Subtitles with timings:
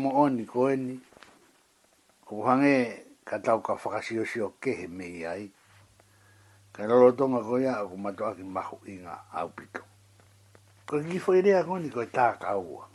[0.00, 0.96] mo oni ko eni.
[2.24, 5.50] Ko hange ka tau ka whakasio sio kehe me ai.
[6.72, 9.84] Ka lolo tonga ko ia ako mato aki mahu inga au pito.
[10.88, 12.88] Ko ki whairea ko ni ko tā ka ua.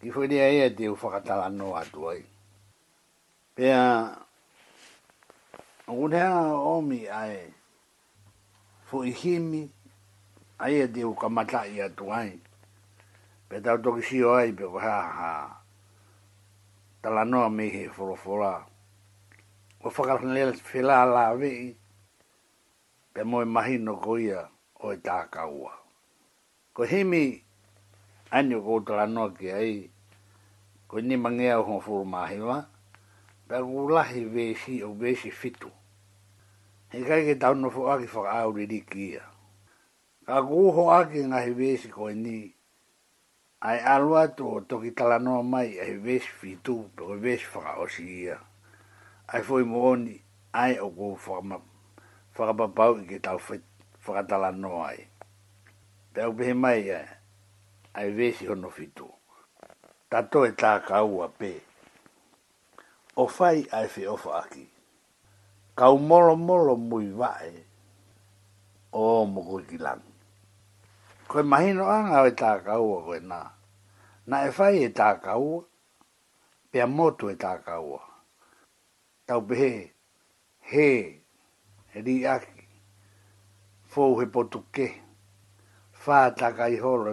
[0.00, 2.22] Ki whairea ea te u whakatala no atu ai.
[3.56, 4.12] Pea,
[5.88, 7.50] unhea omi ai,
[8.86, 9.66] fu i himi,
[10.58, 12.36] ai e te u kamata i atu ai.
[13.48, 14.78] Pea tau toki sio ai, pe ko
[17.02, 18.66] tala noa me he forofora.
[19.84, 21.76] O whakarana lele whela la vei,
[23.14, 24.40] pe moe mahi no koia
[24.84, 25.72] o e tākaua.
[26.74, 27.24] Ko himi
[28.36, 29.88] anio ko tala noa ki ai,
[30.88, 32.58] ko ni mangea o hong furu mahiwa,
[33.48, 35.70] pe kukulahi vesi o vesi fitu.
[36.92, 39.22] He kai ke tau no fuaki whakaauri rikia.
[40.26, 42.52] Ka kuho aki ngahi vesi ko ni,
[43.62, 48.36] ai alua to toki talanoa mai e ves fitu pe ves faka osi ia.
[49.32, 50.16] Ai foi moni
[50.52, 50.88] ai o
[51.24, 51.56] forma
[52.36, 53.38] faka papau i ke tau
[54.04, 55.00] faka talanoa ai.
[56.12, 57.04] Pe au pehe mai ai,
[57.94, 59.08] ves vesi hono fitu.
[60.10, 61.52] Tato eta tā kaua pe.
[63.20, 64.64] O fai ai fe ofa aki.
[65.76, 67.52] Kau molo molo mui vae.
[68.92, 70.09] O mokoi kilangu
[71.30, 73.40] ko mai no anga o ta ka u ko na
[74.28, 75.32] na e fai e ta ka
[76.70, 77.74] pe a moto e ta ka
[79.26, 79.70] tau be he
[80.70, 80.88] he
[82.06, 82.34] ri a
[83.90, 84.86] fo he potu ke
[86.02, 87.12] fa ta i ho lo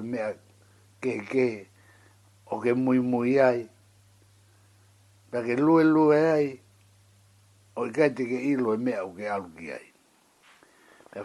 [1.02, 1.48] ke ke
[2.50, 3.60] o ke mui mui ai
[5.30, 6.46] pe ke lu lu ai
[7.78, 9.86] o ke te ke i lo e me o ke alu ki ai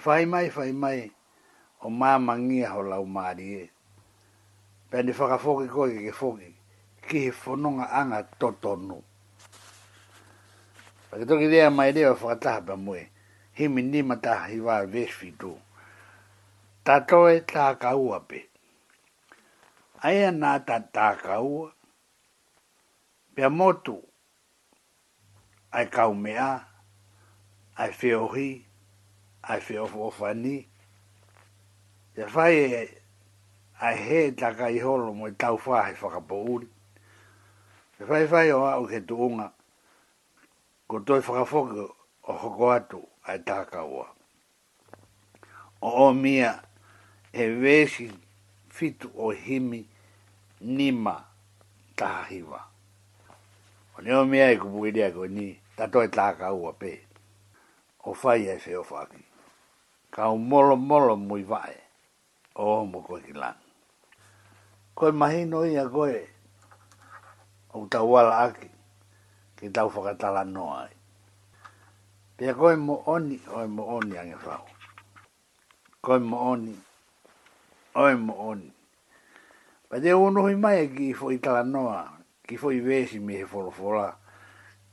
[0.05, 0.99] Fai mai, fai mai,
[1.83, 3.63] o māmangia ho lau māri e.
[4.91, 6.51] Pea ni whakafoki koe ke foki
[7.09, 9.01] ki he whanonga anga totonu.
[11.11, 13.03] Pa ke toki rea mai rea ta ba mue,
[13.59, 15.53] himi ni mataha hi wā vesfi tū.
[16.85, 18.47] Ta toe tā kaua pe.
[20.03, 21.71] Aia nā ta tā kaua,
[23.35, 23.49] pia
[23.85, 23.99] tu
[25.73, 26.65] ai kaumea,
[27.77, 28.65] ai ri
[29.43, 30.69] ai feofofani, ai feofofani,
[32.17, 32.99] Ya whai e
[33.81, 36.69] a he taka i holo mo i tau whahe whakapo uri.
[38.01, 39.49] Ia whai whai o au ke tu unga
[40.89, 41.89] ko toi whakafoke
[42.29, 44.07] o hoko atu ai taka ua.
[45.81, 46.61] O o mia
[47.33, 48.13] e vesi
[48.69, 49.85] fitu o himi
[50.61, 51.17] nima
[51.97, 52.61] taha hiwa.
[53.97, 57.01] O ni o mia e kupu idea ko ni tato e taka ua pe.
[58.05, 58.85] O fai e se o
[60.13, 61.82] Ka o molo molo mui vae
[62.55, 63.33] o mo ko ki
[64.95, 66.29] ko mai no i a goe
[67.73, 68.01] o ta
[68.45, 68.69] aki
[69.57, 70.95] ki tau whakatala noa ai.
[72.37, 74.65] Pia koe mo oni, oi mo oni ange whau.
[76.05, 76.75] Koe mo oni,
[77.95, 78.73] oi mo oni.
[79.89, 83.45] Pa uno unuhi mai ki fo i tala noa, ki foi i vesi me he
[83.45, 84.17] wholofola,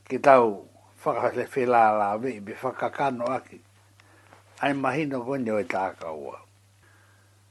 [0.08, 0.70] ki tau
[1.04, 3.60] whakase whela la vei, be whakakano aki.
[4.62, 6.49] Ai mahino koe ni oi tāka uau.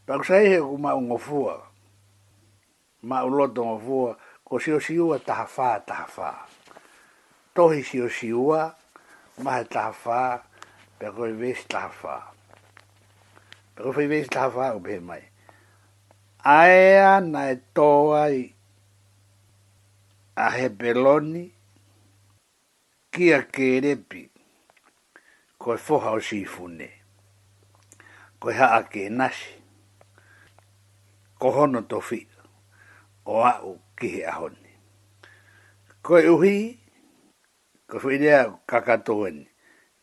[0.08, 1.60] Pak sai he ku ma ungo fua.
[3.04, 4.12] Ma u loto ungo fua.
[4.42, 6.30] Ko si o siua taha fa, taha fa.
[7.54, 8.72] Tohi si o siua,
[9.44, 10.40] ma he fa,
[10.98, 12.16] pe koi vesi taha fa.
[13.76, 15.22] Pe koi vesi taha fa u behe mai.
[16.56, 18.22] Ai na e toa
[20.38, 21.44] a he peloni
[23.12, 24.22] ki a kerepi
[25.58, 26.88] koi foha o si fune.
[28.40, 29.57] Koi haa ke nasi
[31.38, 32.26] kohono tofi
[33.26, 34.70] o au kihe ahoni.
[36.02, 36.78] Koe uhi,
[37.90, 39.48] ko whidea kakatoeni,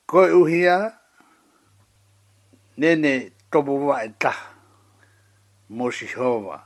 [0.06, 0.76] koe uhia
[2.78, 3.74] nene tobo
[4.06, 4.34] e ta
[5.70, 6.58] mo si hova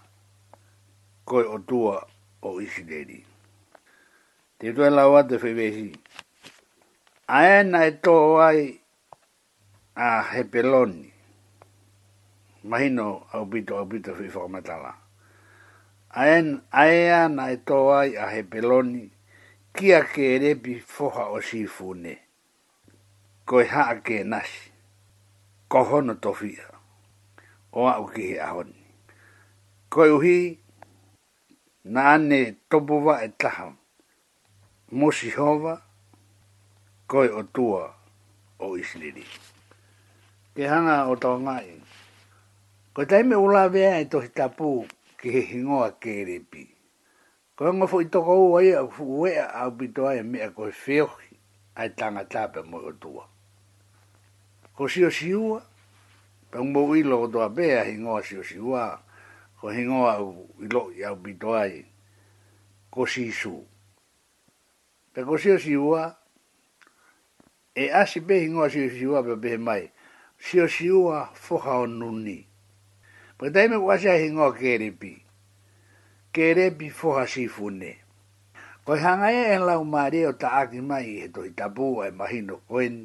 [1.26, 2.04] koe o tua
[2.48, 3.26] o isi deri.
[4.60, 5.88] Te tue lawa te whewehi.
[7.38, 8.76] Aena e tō wai
[9.96, 11.12] a hepeloni
[12.70, 14.94] mahino au bito au bito fi whakamatala.
[16.12, 19.06] Aen aea na e toai a he peloni,
[19.76, 22.16] kia ke erepi foha o si fune.
[23.46, 24.72] Koe haa ke nasi,
[25.70, 26.66] kohono tofia,
[27.74, 28.78] o au ki he ahoni.
[29.90, 30.58] Koe uhi,
[31.84, 33.74] na ane topuwa e taha,
[34.92, 35.82] mosi hova,
[37.08, 37.94] koe o tua
[38.60, 39.26] o isliri.
[40.56, 41.79] Ke hanga o tau ngai.
[43.00, 44.84] Ko taime ula vea e tohi tapu
[45.22, 46.66] ki he hingoa kerepi.
[47.56, 50.72] Ko e ngofo i toko ua ia ufu uea au pito aia mea ko e
[50.72, 51.34] feohi
[51.80, 53.24] ai tanga tāpe mo o tua.
[54.76, 55.62] Ko si o si ua,
[56.52, 59.00] pe umbo uilo o toa bea hingoa si o si ua,
[59.62, 61.80] ko hingoa u ilo i au pito ai,
[62.92, 63.62] ko si su.
[65.16, 66.04] Pe ko si o si ua,
[67.76, 69.88] e asi be hingoa si o si ua pe be mai,
[70.38, 72.49] si o si ua foha o nuni.
[73.40, 75.24] Pa tai me kua sia hingo kerepi.
[76.36, 77.92] Kerepi foha si fune.
[78.86, 82.56] Koi hanga e en lau maare o ta aki mai e toi tabu e mahino
[82.68, 82.96] koen.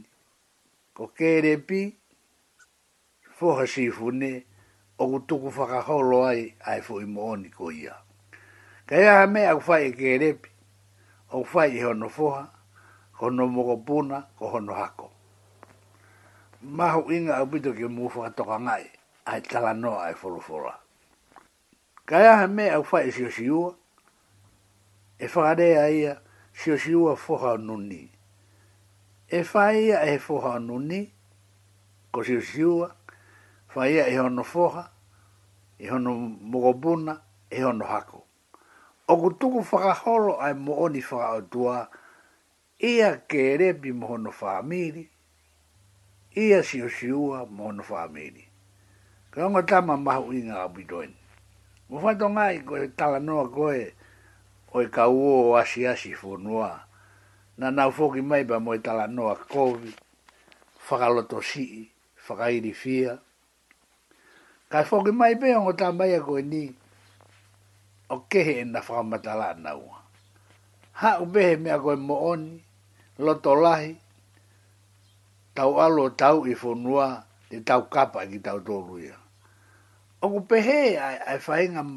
[0.96, 1.80] Ko kerepi
[3.38, 4.30] foha si fune
[4.98, 7.94] o ku tuku whakaholo ai ai fo i mooni ko ia.
[8.88, 10.50] Ka ea me au fai e kerepi.
[11.30, 12.42] O fai e hono foha,
[13.22, 15.08] hono mokopuna, ko hono hako.
[16.76, 18.86] Mahu inga au pito ke mufa toka ngai
[19.24, 20.78] ai tala no ai folo fola
[22.04, 23.74] kaya ha me au fa isio siu
[25.18, 26.16] e fa de ai
[26.52, 28.10] sio siu a foha nuni
[29.30, 31.10] e fa ia e foha nuni
[32.12, 32.86] ko sio siu
[33.68, 34.90] fa ia e ono foha
[35.78, 38.26] e ono mogobuna e ono hako
[39.08, 41.88] o ku tuku faka holo ai mo oni faka e tua
[43.28, 45.08] kere bi mo ono famili
[46.36, 48.43] ia sio siu a mo ono famili
[49.34, 51.10] Ka onga tama maha ui ngā abidoen.
[51.90, 53.82] Mo whato ngai ko e tala noa koe
[54.70, 56.70] o e ka uo o asi asi whonua.
[57.58, 59.90] Na nau fōki mai ba mo e tala noa kōwi,
[60.86, 61.78] whakaloto sii,
[62.24, 63.12] whakairi fia.
[64.70, 66.62] Ka e mai pe onga tama ia koe ni
[68.06, 69.98] o kehe e na whakamatala na ua.
[71.02, 72.54] Ha upehe mea koe mooni,
[73.24, 73.90] loto lahi,
[75.58, 77.06] tau alo tau i whonua,
[77.50, 79.23] te tau kapa ki tau tōruia.
[80.24, 81.90] Ongo pehe ai, ai whae ngam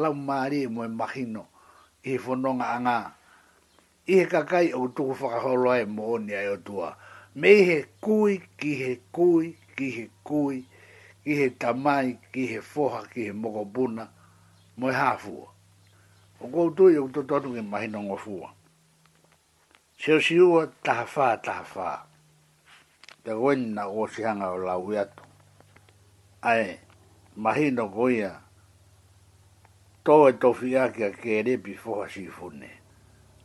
[0.00, 1.42] lau maari e moe mahino
[2.04, 3.10] i he whanonga a I
[4.18, 6.88] he kakai o tuku whakaholo ai mo oni ai o tua.
[7.40, 10.58] Me he kui, ki he kui, ki he kui,
[11.24, 14.04] ki he tamai, ki he foha, ki he mokopuna,
[14.78, 15.46] moe hāfua.
[16.40, 18.48] O kou tui o tototu ki mahino ngofua.
[20.00, 21.90] Seo siua tahawha, tahawha.
[23.24, 25.22] Te goeni na o sihanga o lau iatu.
[26.44, 26.83] Ae,
[27.36, 28.30] mahi no goia
[30.04, 32.70] to e to fia ke ke re bi fo funne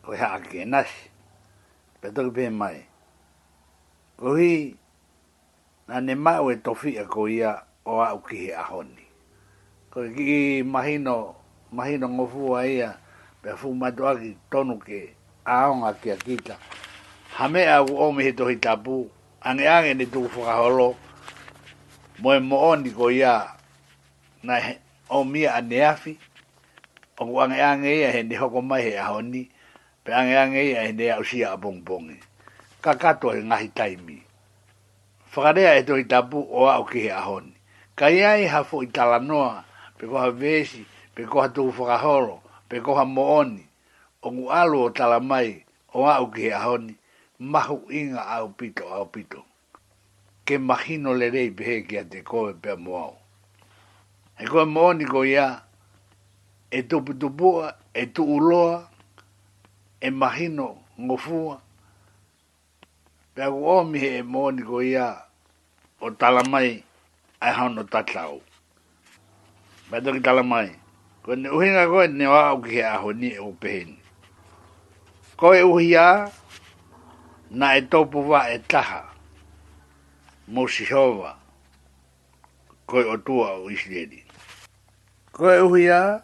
[0.05, 0.87] ko ha ke nas
[2.01, 2.85] pe to be mai
[4.17, 4.77] ko hi
[5.87, 9.05] na ne ma o e to fia ko ia o a u ki a honi
[9.89, 11.35] ko ki mahi no
[11.73, 12.93] mahi no ngo fu ai ia
[13.41, 15.15] pe fu ma to aki tonu ke
[15.45, 16.55] a on a ke kita
[17.33, 19.09] ha me a o me he to hi tapu
[19.41, 20.89] ange ange ne tu fu ka holo
[22.19, 23.55] Moe mo'oni ko iaa
[24.43, 24.59] na
[25.09, 26.17] o mi a neafi,
[27.19, 29.49] o ku ange ange ia he hoko mai he ahoni,
[30.03, 32.19] pe ange ange ia he nea usia a bong bongi.
[32.81, 34.23] Ka kato he ngahi taimi.
[35.33, 37.53] Whakarea e tohi tapu o au ki he ahoni.
[37.95, 39.63] Ka iai hafo i talanoa,
[39.97, 43.67] pe koha vesi, pe koha tuu whakaholo, pe koha mooni,
[44.21, 46.95] o ngu alo o talamai o au ki he ahoni,
[47.39, 49.43] mahu inga au pito au pito.
[50.47, 53.18] Ke mahino le rei pehe ki a te koe pe moao
[54.39, 55.61] e koe mōni ko ia,
[56.71, 58.89] e tupu tupua, e tuuloa,
[60.01, 60.67] e mahino
[61.05, 61.55] ngofua,
[63.35, 65.07] pe aku omi he e mōni ko ia,
[66.01, 66.83] o talamai,
[67.41, 68.41] ai haono tatau.
[69.91, 70.67] Pe toki talamai,
[71.23, 73.97] ko ne uhinga koe ne wāo ki he aho ni e upeheni.
[75.39, 76.05] Koe e uhia,
[77.51, 79.01] na e topu wā e taha,
[80.47, 81.35] mo si hova,
[82.87, 84.23] koe o tua o isleri.
[85.39, 86.19] Koe uhi a,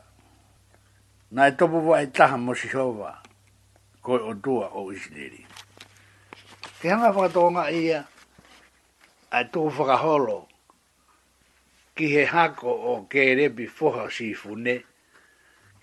[1.31, 3.12] na e topo wa e taha mo si hova,
[4.03, 5.45] koe o tua o isneri.
[6.81, 8.05] Ke hanga whakatonga ia,
[9.31, 10.38] a e tuu whakaholo,
[11.95, 14.84] ki he hako o ke rebi foha si fune,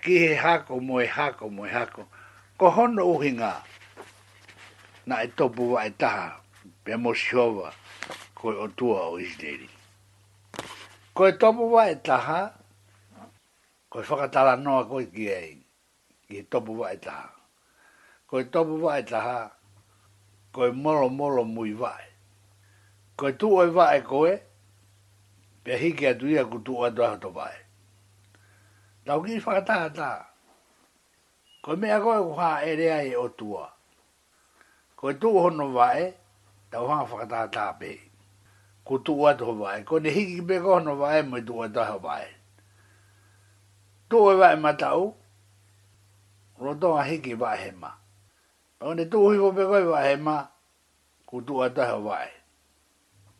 [0.03, 2.05] ki he hako mo e hako mo e hako,
[2.59, 3.55] ko hono uhi ngā,
[5.07, 6.37] na e topo wa e taha,
[6.85, 7.73] pe mo si hova,
[8.35, 9.71] koe o tua o isneri.
[11.17, 12.59] Koe topo wa e taha,
[13.93, 15.53] ko e whakatala noa koe ki ei,
[16.29, 17.29] ki e topu wae taha.
[18.29, 19.39] Ko e topu wae taha,
[20.55, 22.07] ko e molo molo mui wae.
[23.21, 24.33] Ko e tuu wae koe,
[25.65, 27.59] pia hiki atu ia ku tuu atu ahoto wae.
[29.05, 30.21] Tau ki whakatala taha,
[31.65, 33.67] ko e mea koe kuha e rea e o tua.
[34.97, 36.05] Ko e tuu hono wae,
[36.71, 37.99] tau hanga whakatala taha pehi.
[38.87, 41.81] Ku tuu atu ho wae, ko ne hiki pe kohono wae, mo e tuu atu
[41.85, 42.29] ahoto wae.
[44.13, 45.15] Tō e wae matau,
[46.61, 47.89] roto a hiki wae he ma.
[48.79, 50.35] Pau ne tūhi o koe wae he ma,
[51.27, 52.27] ku tū a taha wae.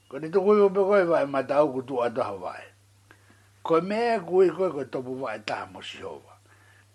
[0.09, 2.65] Ko ne tūhi o koe wae matau, ku tū a taha wae.
[3.63, 6.39] Ko mea kui koe koe tōpu wae taha mo si hova.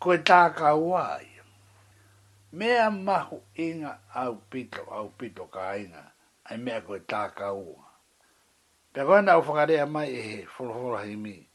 [0.01, 1.27] Ko e tāka wae.
[2.57, 6.01] Mea mahu inga au pito, au pito ka inga,
[6.49, 7.85] ai mea koe tāka ua.
[8.93, 11.46] Pe koe nau whakarea mai e he, wholoholo hei mii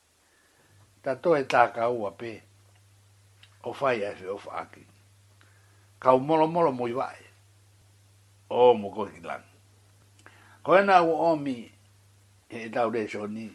[1.02, 2.32] ta to ka ta pe
[3.68, 4.84] o fai e fe o faki
[6.02, 7.18] ka u molo molo mo vai
[8.50, 9.42] o mo ko ki lan
[10.62, 11.58] ko na u o mi
[12.48, 13.02] e ta u de
[13.34, 13.46] ni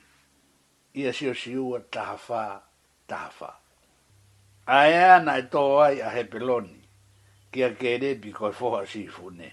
[1.00, 2.44] i e si o si u ta fa
[3.08, 3.50] ta fa
[4.75, 6.80] a e ana e to ai a he peloni
[7.51, 9.50] ki a kere bi ko e fo ha si fune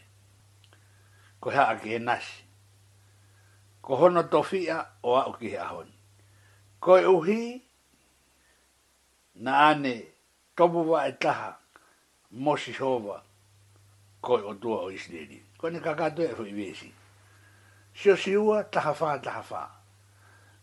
[1.41, 2.43] ko ha a ke nasi
[3.83, 5.91] ko hono tofia o a o ki ha hon
[6.83, 7.63] ko e uhi ko uhi
[9.35, 10.05] na ane
[10.55, 11.59] tobu wa e taha
[12.31, 13.23] mosi hova
[14.23, 15.43] koi o tua o isneri.
[15.59, 16.93] Ko ne kakato e fwi vesi.
[17.95, 19.71] Si o siua taha faa taha faa.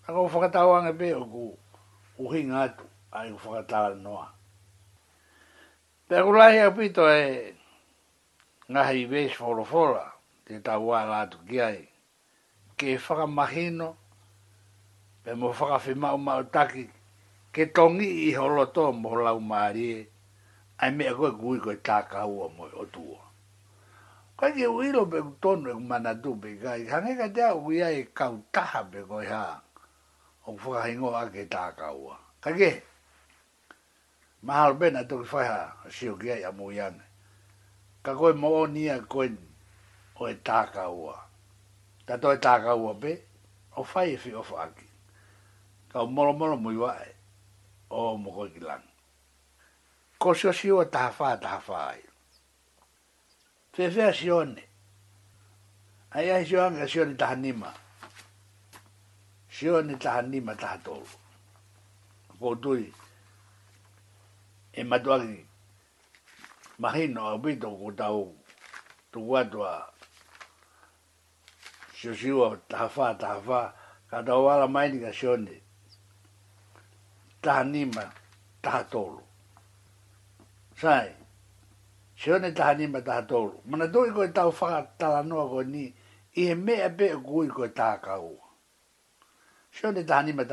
[0.08, 1.44] Ako whakatawa nga pe o ku
[2.20, 4.28] uhi ngatu a i whakatawa noa.
[6.08, 7.54] Pero lahi pito e
[8.72, 10.08] ngaha i vesi forofora
[10.48, 11.86] te tawa la atu kiai
[12.80, 13.96] ke whakamahino
[15.24, 17.01] pe mo whakawhimau mautaki taki
[17.52, 20.08] ke tongi i holo to mo lau mari
[20.82, 23.04] ai me ko gui ko ta ka u mo o tu
[24.40, 27.48] ko ye u ro be tonu e mana du be ga i hane ga da
[27.56, 29.44] u ya e ka u ta ha be ko ha
[30.48, 32.72] o fu ga ingo a ke ta ka u ka ke
[34.46, 35.62] ma ha be na to fa ha
[35.96, 37.04] si u ya mo ya ne
[38.04, 39.28] ka ko mo ni a ko
[40.24, 41.12] o e ta e e ka u
[42.08, 43.12] ta to e ta ka u be
[43.76, 44.88] o fa e fi o fa ki
[45.92, 47.20] ka moro moro mo i
[47.92, 48.84] o mo ko kilang
[50.16, 52.00] ko so si o ta fa ta fa ai
[53.76, 54.64] fe fe si o ne
[56.16, 57.72] ai ai si o ang si o ni ta ni ma
[59.52, 60.96] si o ni ta ni ma ta to
[62.40, 62.88] ko tui
[64.72, 65.42] e ma doa ki
[66.80, 68.24] mahino a bito ko tau
[69.12, 69.92] tu atua
[71.94, 73.60] si o si o ta fa ta fa
[74.08, 75.61] ka tau ala mai ni ka si o ne
[77.42, 78.14] τα ανήμα,
[78.60, 79.26] τα χατόλου.
[80.84, 81.12] Sai,
[82.20, 83.00] se one taha ni ma
[83.70, 85.86] Mana toi koe tau whakatala noa koe ni,
[86.42, 88.46] i he mea pe o kui koe taha kaua.
[89.74, 90.44] Se one taha ni ma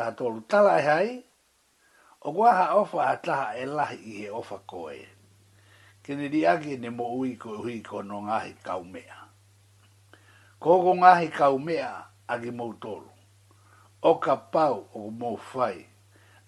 [0.50, 1.08] Tala e hai,
[2.26, 5.02] o kua ofa a taha e lahi i he ofa koe.
[6.02, 9.18] Kene ri ake ne mo ui koe hui ko no ngahi kau mea.
[10.62, 11.88] Koko ngahi kau mea,
[12.32, 13.12] ake mou tolu.
[14.10, 15.78] O ka pau o mou whai,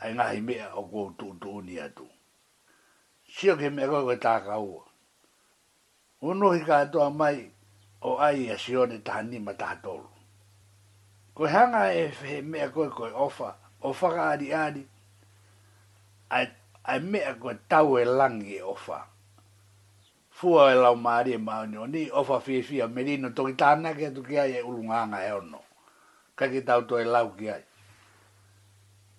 [0.05, 2.07] ai ngā hi mea o kō to tū ni atu.
[3.35, 4.85] Sio ke mea koe tā kaua.
[6.21, 7.51] Uno hi to amai
[8.01, 10.09] o ai a sio ne tā ni mata tā tolu.
[11.35, 14.87] Ko hanga e fe me koe ko ofa, ofa whaka ari ari,
[16.31, 16.49] ai,
[16.85, 19.07] ai mea koe tau e langi e ofa.
[20.31, 23.93] fuo e lau mari ma e maoni o ni ofa fia fia merino toki tāna
[23.93, 25.61] ke tu ki ai e ulunganga e ono.
[26.35, 27.61] Kaki tau to e lau ki ai.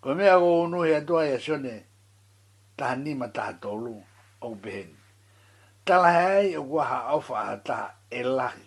[0.01, 1.73] Ko mea ko unu e atua ia sione,
[2.77, 3.93] taha nima taha tolu
[4.41, 4.97] o behen.
[5.85, 8.65] Tala hai o waha ofa a taha e lahi.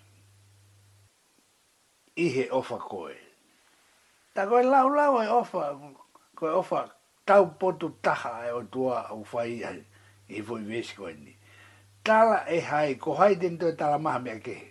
[2.17, 3.17] Ihe ofa koe.
[4.35, 5.63] Ta koe lau lau e ofa,
[6.39, 6.81] koe ofa
[7.27, 9.81] tau potu taha e o tua au fai ai,
[10.29, 11.35] e foi vesi koe ni.
[12.05, 14.69] Tala e hai, ko hai dentro e tala maha mea kehe.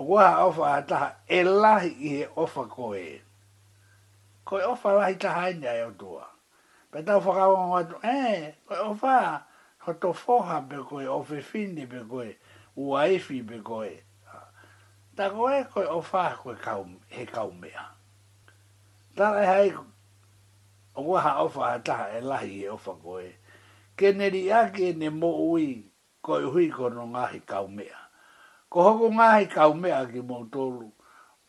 [0.00, 2.98] O waha ofa a taha e lahi ihe ofa koe.
[2.98, 3.23] Ihe ofa koe
[4.44, 6.26] koe ofa lahi taha ene ai o tua.
[6.92, 9.44] Pe tau whakawa o atu, eh, koe ofa,
[9.86, 12.36] ho to foha pe koe, o fe fini pe koe,
[12.76, 14.02] ua efi pe koe.
[15.16, 17.88] Ta koe koe ofa koe kau, he kau mea.
[19.16, 19.74] Ta lai e hai,
[20.96, 23.32] o waha ofa ha taha e lahi e ofa koe.
[23.96, 27.96] Ke neri ake ne mo ui, koe hui kono ngahi kau mea.
[28.70, 29.72] Ko hoko ngahi kau
[30.12, 30.90] ki mo tolu,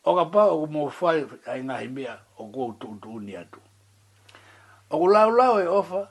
[0.08, 3.60] Oka pa o mo fai ai ngahi mea, o kua utu utu uni atu.
[4.90, 6.10] O ku lau lau e ofa,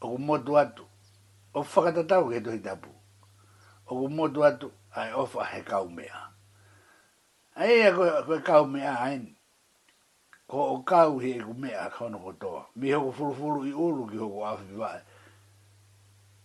[0.00, 0.84] o ku motu atu,
[1.54, 2.88] o whakatatau ke tohi tapu.
[3.86, 6.30] O ku motu atu, ai ofa he kaumea.
[7.56, 9.36] Ai ea koe kaumea hain,
[10.46, 12.64] ko o kau he e kumea kono kotoa.
[12.76, 15.00] Mi hoko furufuru i ulu ki hoko awhiwae,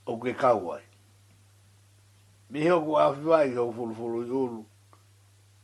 [0.06, 0.84] o ke kauai.
[2.50, 4.66] Mi hoko awhiwae ki hoko furufuru i ulu,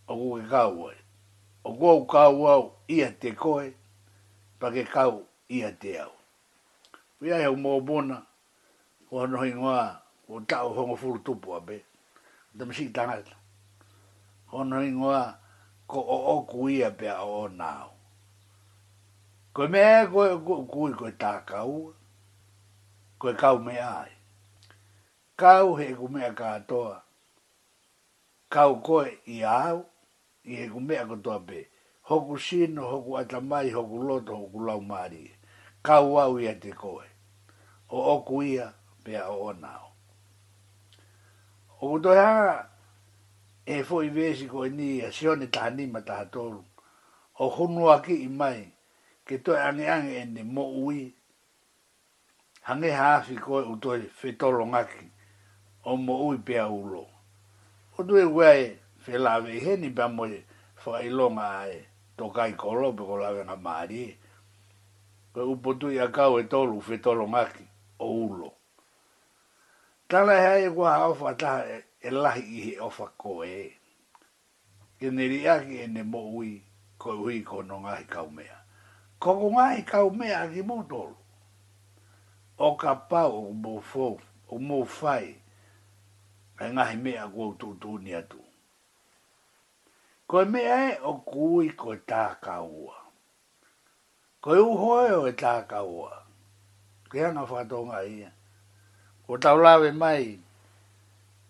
[0.07, 0.98] o ke kauai
[1.63, 3.71] o gou kau au ia te koe,
[4.59, 6.11] pa ke kau ia te au.
[7.21, 8.17] Wea e o bona,
[9.11, 9.79] o anohi ngā,
[10.29, 11.75] o tau hongo furu tupu a be,
[12.57, 13.35] te mishi tangata.
[14.51, 15.17] O anohi ngā,
[15.87, 17.91] ko o oku ia pe a o nāo.
[19.53, 20.37] Koe mea koe
[20.71, 21.93] kui koe tā kau,
[23.19, 24.11] koe kau mea ai.
[25.35, 26.33] Kau he ku mea
[28.49, 29.88] kau koe ia au,
[30.49, 31.67] i he kumea ko toa pe.
[32.01, 35.31] Hoku sino, hoku ata mai, hoku loto, hoku lau maari.
[35.83, 37.05] Kau au ia te koe.
[37.89, 39.93] O oku ia, pea o onao.
[41.81, 42.69] O kutoi hanga,
[43.65, 45.89] e fo i vesi ko ni a sione taha ni
[47.39, 48.71] O hunua ki i mai,
[49.25, 51.13] ke toi ange ange ene mo ui.
[52.61, 55.05] Hange haafi koe utoi fetolo ngaki,
[55.83, 57.07] o mo ui pea ulo.
[57.97, 60.27] O tui wea e fela la ve he ni ba mo
[60.75, 61.85] fo ai lo ma e
[62.17, 64.17] to kai ko lo be ko la ve na ma ri
[65.33, 67.63] ko u po tu ya ka o to lu fe to lo ma ki
[67.99, 68.51] o u lo
[70.07, 72.89] ta la ha e ko ha o fa ta e, e la hi he o
[72.89, 73.71] fa ko e
[74.99, 76.43] ke ne ri a ki ne mo u
[76.97, 78.43] ko u ko no ga i ka u me
[79.19, 81.17] ko ko ga i ka u me a ki mo to lo
[82.57, 84.15] o ka pa o mo fo
[84.49, 85.35] o mo fai
[86.59, 88.35] Ai e ngahi mea kua tūtūni atu.
[90.31, 92.95] Ko me ai e, o kui ko tā kaua.
[94.45, 96.11] Ko e uhoe o e tā kaua.
[97.09, 98.27] Kia nga whatonga ia.
[98.27, 99.07] E.
[99.25, 100.27] Ko tau lawe mai,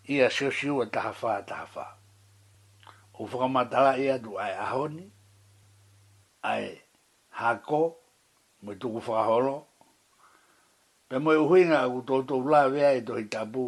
[0.07, 1.83] ia siu siu e taha wha, taha wha.
[3.19, 5.03] O whakamatala ia du ai ahoni,
[6.51, 6.65] ai
[7.39, 7.81] hako,
[8.63, 9.57] mo tuku whakaholo.
[11.09, 13.65] Pe mo e uhinga ku tōtou lawe ai tohi tabu,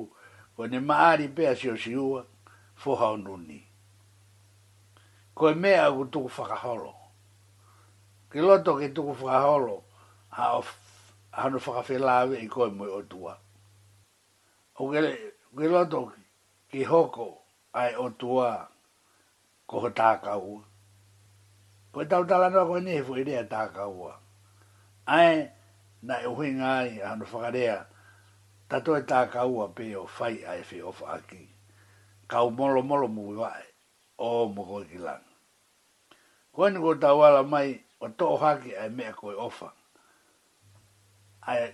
[0.56, 2.06] ko ne maari pea siu siu,
[2.82, 3.62] fuhaununii
[5.36, 6.92] ko e mea ku tuku whakaholo.
[8.30, 9.78] Ke loto ke tuku whakaholo,
[10.36, 10.64] ha o
[11.36, 13.34] hanu whakawhelawe i koe mo o tua.
[14.80, 15.00] O ke,
[15.58, 16.12] ke loto
[16.72, 17.28] ki hoko
[17.74, 18.68] ai o tua
[19.68, 20.64] ko ho tākaua.
[21.92, 24.16] Ko e tau tala noa koe nehefu i rea tākaua.
[25.08, 25.48] Ai
[26.04, 27.86] na e huinga ai hanu whakarea,
[28.68, 31.48] tato e tākaua pe o fai ai fi of aki.
[32.28, 33.71] Kau molo molo mui wae
[34.22, 35.22] o moko ki lang.
[36.54, 39.72] Ko ni ko tawala mai o to haki ai mea koe ofa.
[41.48, 41.74] Ai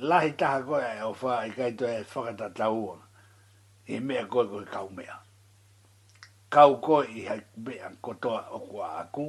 [0.00, 2.96] lahi taha koe ai ofa ai kaito e whakata taua
[3.88, 5.18] i mea koe koe kau mea.
[6.50, 9.26] Kau koe i hai mea kotoa o kua aku,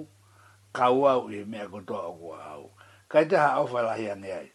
[0.73, 2.69] kau au i mea kotoa o kua au.
[3.09, 4.51] Kai taha ofa lahi ane ai.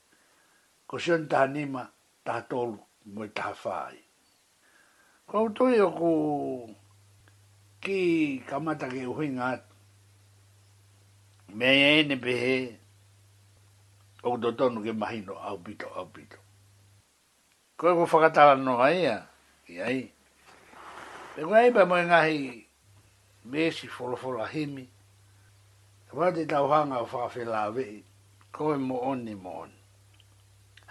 [0.86, 1.82] Ko sion taha nima,
[2.24, 3.98] taha tolu, mui taha whai.
[5.26, 6.10] Kau toi o ku
[7.80, 9.62] ki kamata ke uhi ngat.
[11.56, 12.54] Mea e ne pehe,
[14.22, 16.36] o dotonu ke mahino au pito, au pito.
[17.78, 19.16] Koe ko whakatala no aia,
[19.72, 20.00] i ai.
[21.34, 22.40] Pe koe aipa moe ngahi,
[23.50, 24.84] mesi wholofola himi,
[26.10, 28.04] ka wate tau hanga o whawhela wei,
[28.54, 29.78] koe mo oni mo oni.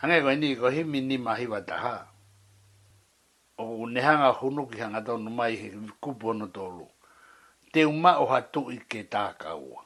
[0.02, 1.96] Hange koe ni ko himi ni mahi wataha
[3.60, 5.70] o nehanga hono ki hanga tau numai he
[6.02, 6.88] kupono tolu.
[7.74, 9.84] Te uma o hatu i ke tākaua.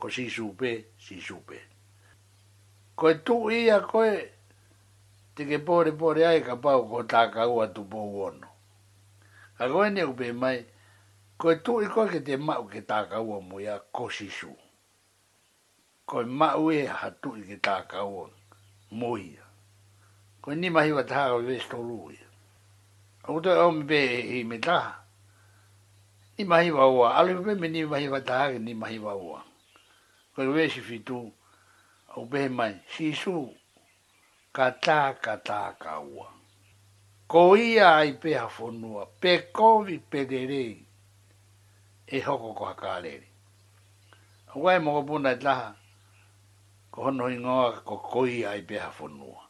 [0.00, 1.60] Ko si supe, si supe.
[2.96, 4.16] Ko e tu ia koe,
[5.36, 8.48] te ke pore pore ai ka pau ko tākaua tu pō uono.
[9.58, 10.64] Ka koe ne upe mai,
[11.38, 14.50] ko e tu i koe ke te mau ke tākaua mui mua ko si su.
[16.06, 18.26] Ko e mau e hatu i ke tākaua
[18.90, 19.44] mui a.
[20.40, 22.23] Ko e ni mahiwa tāka vēstolu ia
[23.26, 24.00] o te o me
[24.36, 24.80] i me ta
[26.36, 29.40] i mahi wa wa alu me me ni mahi wa ta ni mahi wa wa
[30.34, 31.16] ko we si tu
[32.16, 33.36] o be mai si su
[34.52, 36.26] ka ta ka ta ka wa
[37.32, 40.64] ko ia i pe a fo nua pe ko vi pe de re
[42.16, 43.26] e hoko ko ka le ni
[44.62, 45.72] wa mo bu na ta
[46.92, 49.40] ko no ingo ko ko ia ai pe a fo nua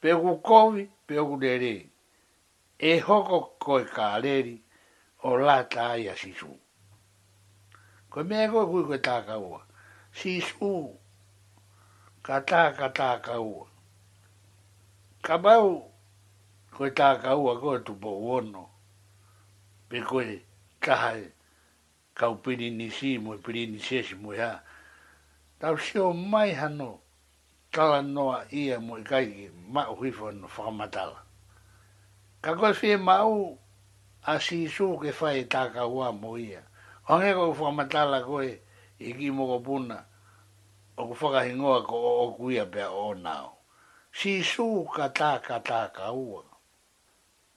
[0.00, 1.74] pe e ko e ko vi pe ko de re
[2.78, 4.60] e hoko koe ka aleri
[5.22, 6.52] o lata ai a sisu.
[8.10, 9.60] Koe mea koe kui koe tāka ua.
[10.12, 10.72] Sisu,
[12.22, 13.64] ka tāka tāka ua.
[15.22, 15.88] Ka mau
[16.76, 18.68] koe tāka ua koe tupo uono.
[19.88, 20.40] Pe koe
[20.80, 21.32] tahae
[22.14, 24.60] ka upiri nisi mo e piri nisesi mo ea.
[25.58, 27.00] Tau si o mai hano
[27.72, 31.25] tala noa ia mo kai ki mao hifo no whakamatala
[32.46, 33.58] ka koe whi mau
[34.30, 36.62] a si su ke whae tāka hua mo ia.
[37.10, 38.50] Ange koe whamatala koe
[39.02, 39.96] i ki mo ka puna
[40.96, 43.50] o ku whakahingoa ko o kuia pe o nao.
[44.12, 46.44] Si su ka tāka tāka hua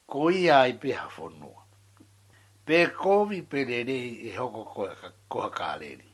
[0.09, 1.61] ko ia i peha whanua.
[2.65, 4.89] Pe kovi perere e hoko koe
[5.29, 6.09] koha kāreri.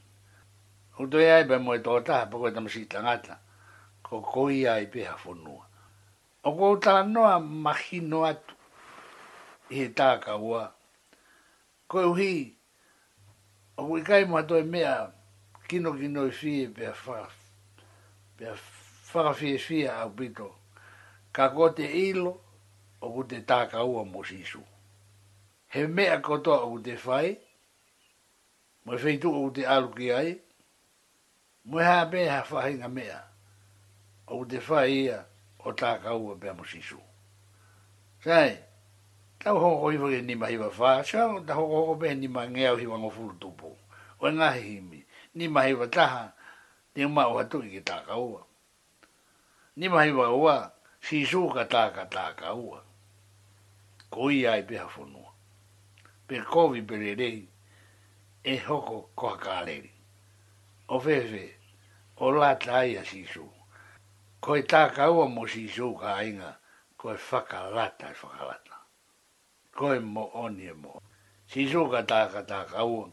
[0.99, 3.39] Uto ia i pe moe tōtaha pa koe tamasi tangata
[4.03, 5.63] ko ko ia i peha whanua.
[6.43, 6.75] O kou
[7.07, 8.19] noa mahi no
[9.69, 10.69] he tāka ua.
[11.87, 15.11] Ko e uhi, e a ui kai mua toi mea
[15.67, 17.29] kino kino i fie pia whaka,
[18.37, 18.53] pia
[19.13, 20.51] whaka fie fie au pito.
[21.33, 22.41] Ka ko ilo,
[23.01, 24.63] o ku te tāka ua mo sisu.
[25.67, 27.37] He mea kotoa o ku te whai,
[28.85, 30.35] mo e whaitu o ku te alu ki ai,
[31.65, 33.21] mo e hā mea whahinga mea,
[34.27, 35.25] o ku te whai ia
[35.59, 36.97] o tāka ua pia mo sisu.
[38.23, 38.57] Sai,
[39.45, 42.27] tau ho o iwa ni mahi wa wha, sio ang ta ho o o ni
[42.27, 43.77] mahi ngeo hi wango fulu tupo.
[44.19, 45.05] O e ngahi himi,
[45.35, 46.33] ni mahi wa taha,
[46.95, 48.41] ni ma o hatu i ki tāka ua.
[49.75, 52.81] Ni mahi wa ua, si su ka tāka tāka ua.
[54.09, 55.29] Ko i ai pe hafonua.
[56.27, 57.47] Pe kovi pe rei,
[58.43, 59.91] e hoko ko haka aleri.
[60.87, 61.53] O fefe,
[62.17, 63.45] o la tai a si su.
[64.41, 66.55] Ko i tāka ua mo si su ka ainga,
[66.97, 68.64] ko i whakalata, whakalata
[69.77, 70.93] koe mo onie mo.
[71.51, 73.11] Si so ka tā ka tā ka uang,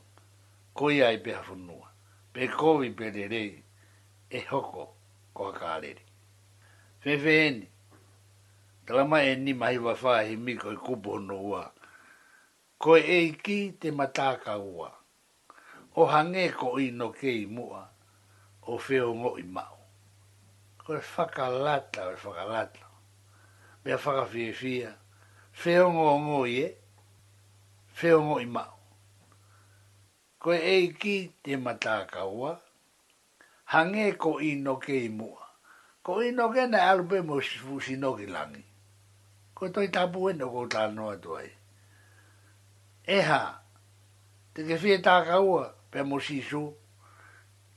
[0.79, 1.89] koe ai pe hafunua,
[2.33, 3.43] pe kovi pe re re,
[4.31, 4.85] e hoko
[5.37, 6.05] koa ka arere.
[7.03, 7.67] Fefe eni,
[8.87, 11.65] talama e ni mahi wafā he mi koe kupo no ua,
[12.83, 14.89] koe e ki te matā ka ua,
[16.01, 17.83] o hange ko i no kei mua,
[18.71, 19.79] o feo ngo i mao.
[20.87, 22.87] Koe whakalata, koe whakalata,
[23.85, 25.02] mea whakawhiewhia, koe
[25.61, 26.67] feo ngō ngō ie,
[27.97, 28.75] feo ngō i mau.
[30.43, 32.57] Ko e ki te matākaua,
[33.75, 35.45] hange ko i noke i mua.
[36.03, 38.65] Ko i noke na alupe mo si noki langi.
[39.55, 41.51] Ko toi tapu e no kou tānoa tuai.
[43.07, 43.43] Eha,
[44.55, 46.73] te ke fie tākaua pe mo si su,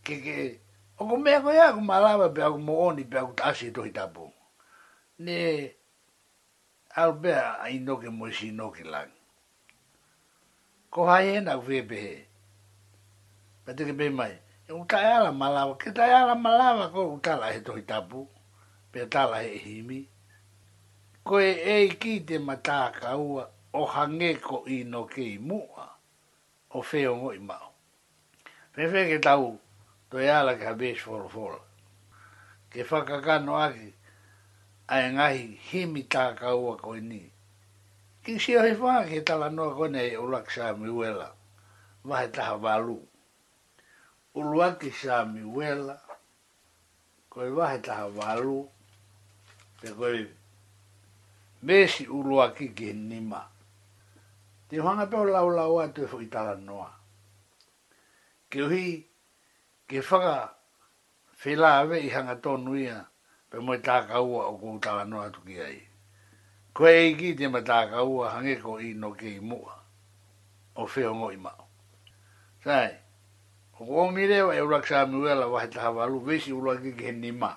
[0.04, 0.60] ke ke,
[0.98, 3.72] o ko mea ko ia ko malawa pe ako mo oni pe ako tasi e
[3.72, 4.32] toi tapu.
[5.20, 5.70] Ne,
[7.02, 9.12] albea a inoke mo si lang.
[10.90, 12.28] Ko hae na uwe behe.
[13.66, 14.36] Patike behe mai.
[14.68, 15.76] E uta e ala malawa.
[15.78, 18.28] Ke ta e ala malawa ko uta la he tohi tapu.
[18.92, 20.08] Pe ta la he himi.
[21.24, 21.52] Ko e
[21.86, 26.00] e ki te mata ua o hange ko inoke i mua.
[26.72, 27.74] O feo ngo i mao.
[28.74, 29.60] Pefe ke tau
[30.10, 31.60] to e ala ka besh for for.
[32.72, 33.20] Ke whakakano aki.
[33.20, 33.88] Ke whakakano aki
[34.88, 37.32] ae ngahi himi tākaua koe ni.
[38.24, 41.32] Ki si ohi whaa ke tala noa koe nei ulak sa miwela,
[42.04, 42.98] vahe taha walu.
[44.36, 45.96] Uluaki sa miwela,
[47.30, 48.70] koe vahe taha walu,
[49.82, 50.28] te koe
[51.64, 53.42] mesi uluaki ki nima.
[54.70, 56.90] Te hoanga peo lau lau atu e fuki tala noa.
[58.50, 59.02] Ke uhi,
[59.88, 60.52] ke whaka,
[61.36, 62.98] Fela ave i hanga tonu ia,
[63.56, 65.80] e mo ta ka o ko ta no atu ki ai
[66.74, 67.98] ko e ki te ma ta ka
[68.34, 69.74] hange ko i no kei i mua
[70.76, 71.52] o fe o i ma
[72.64, 72.92] sai
[73.80, 77.12] o ko mi re e ura ksa mi ua la wahi vesi ura ki ki
[77.12, 77.52] ni ma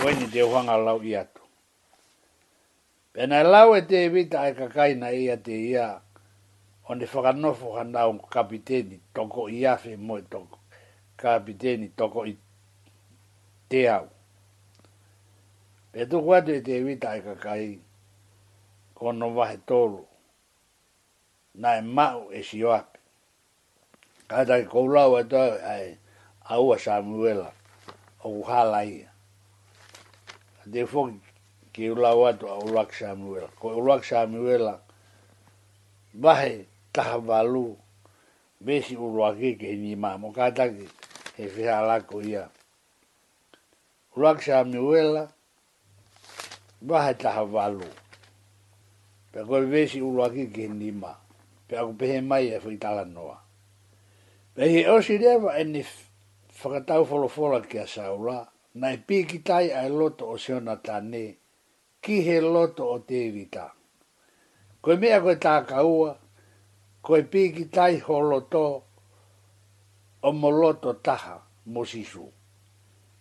[0.00, 1.42] koe ni te uanga lau i atu
[3.12, 6.02] pena lau e te vita e kakaina ia te ia
[6.88, 10.58] Onde whakanofo hana o kapiteni toko i afe moe toko.
[11.16, 12.32] Kapiteni toko i
[13.68, 14.06] te au.
[15.92, 17.66] Pe tuku atu i te wita e kakai
[18.98, 20.00] kono wahe tōru.
[21.62, 22.98] Nā e mau e si oake.
[24.30, 25.78] Kata ki koulau e tau e
[26.52, 27.48] aua Samuela
[28.24, 29.10] o kuhala ia.
[30.72, 31.16] Te fōki
[31.72, 33.48] ki ulau atu a uluak Samuela.
[33.60, 34.74] Ko uluak Samuela
[36.24, 37.76] wahe taha walu
[38.60, 40.16] besi uluak ike ni maa.
[40.18, 40.88] Mo kata ki
[41.36, 41.48] he
[42.32, 42.48] ia.
[44.18, 45.30] Raksha Miwela,
[46.84, 47.86] Vahe Taha Valu.
[49.30, 51.12] Pea koe vesi ulo aki ke nima.
[51.68, 53.36] Pea ko pehe mai e fai tala noa.
[54.54, 55.82] Pea he osi rewa e ni
[56.60, 58.38] whakatau wholofora ki a saura.
[58.74, 61.24] Na e piki tai ai e loto o seona tane.
[62.02, 63.64] Ki he loto o te evita.
[64.82, 66.12] Koe mea koe tā kaua.
[67.04, 68.64] Koe piki tai holoto
[70.26, 71.34] o moloto taha
[71.72, 72.32] mosisuu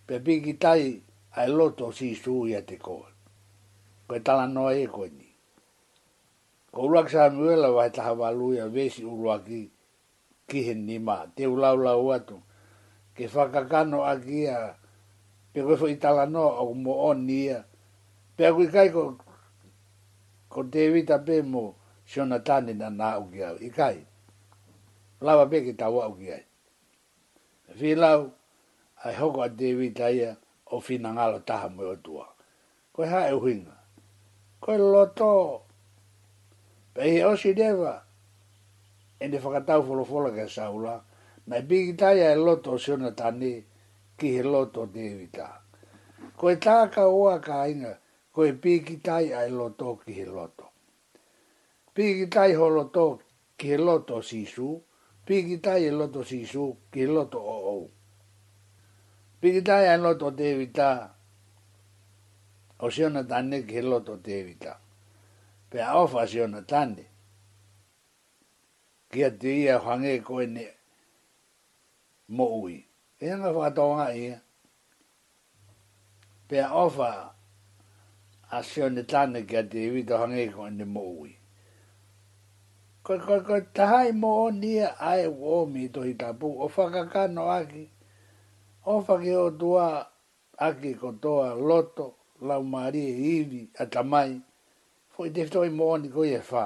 [0.07, 1.03] pe piki tai
[1.35, 2.97] ai loto si su ia te ko.
[4.07, 5.27] Ko e tala noa e ko ni.
[6.71, 9.61] Ko uruak muela vai taha valuia vesi uruaki
[10.47, 11.27] kihen ni maa.
[11.35, 12.39] Te ulaula lau
[13.15, 14.59] Ke whakakano aki a
[15.51, 17.59] pe koe i tala noa au mo on ni ia.
[18.37, 19.03] Pe a kui kai ko,
[20.53, 21.63] ko te evita pe mo
[22.09, 23.57] siona tani na nā uki au.
[23.59, 23.97] I kai.
[25.25, 26.43] Lava pe ki tau au ki ai.
[27.75, 27.75] Fi lau.
[27.77, 28.36] Fi lau
[29.05, 30.31] ai hoko a David aia
[30.73, 32.25] o fina ngalo taha mo tua.
[32.93, 33.75] Koe hae e uhinga.
[34.63, 35.33] Koe loto.
[36.93, 37.93] Pei he osi deva.
[39.19, 40.95] E ne whakatau folofola ke saula.
[41.47, 43.63] Mai bigi taia e loto si siona tani
[44.17, 45.47] ki he loto David a.
[46.37, 47.93] Koe tāka oa ka inga.
[48.33, 50.65] Koe bigi taia e loto ki he loto.
[51.93, 53.05] Pigi tai ho loto
[53.57, 54.81] ki he loto sisu.
[55.25, 57.87] Pigi tai e loto sisu ki he loto o ou
[59.41, 61.13] pikita ya no to te vita
[62.81, 64.79] o sio na tane ke lo to te vita
[65.69, 67.05] pe a ofa sio na tane
[69.13, 70.65] ki a tui a whange ko e ne
[72.35, 72.77] mo ui
[73.21, 74.41] e anga whakatonga i a
[76.49, 77.09] pe a ofa
[78.49, 81.33] a sio na tane ki a tui vita whange ko e ne mo ui
[83.05, 87.45] ko ko ko tahai mo o ni a ai wo mi to hitapu o whakakano
[87.59, 87.96] aki ki
[88.87, 90.07] o whake o tua
[90.57, 94.41] ake ko toa loto la mari e iwi a tamai
[95.09, 96.65] fo i defto i mōni ko i e whā.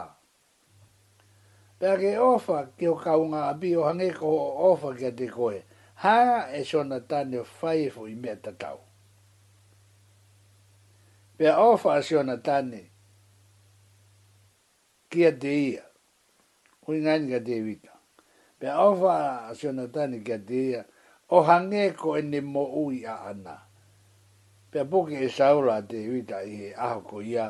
[1.80, 4.28] Pea ke ofa ke o kaunga a bi o hange ko
[4.70, 5.64] ofa ke te koe.
[6.04, 8.78] Ha e shona tane o whae fo i mea tatau.
[11.38, 12.84] Pea ofa a shona tane
[15.10, 15.84] kia te ia.
[16.86, 17.92] Hui ngani ka te wita.
[18.60, 19.14] Pea ofa
[19.50, 20.86] a shona tane kia te ia
[21.32, 23.56] o hange ko ene mo ui a ana.
[24.72, 27.46] Pea poke e saula te wita i he aho ko ia,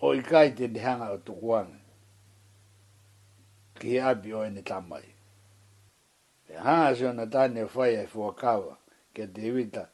[0.00, 1.76] o i kai te nehanga o tukuanga,
[3.78, 5.02] ki he api o ene tamai.
[6.48, 8.78] E hanga se o na tāne whai e fuakawa,
[9.14, 9.86] kia te wita,